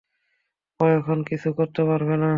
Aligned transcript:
ও 0.79 0.83
এখন 0.97 1.17
কিছুই 1.27 1.53
করতে 1.59 1.81
পারবে 1.83 2.15
না। 2.17 2.29